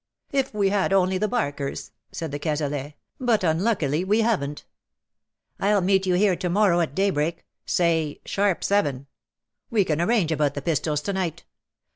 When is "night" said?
11.13-11.43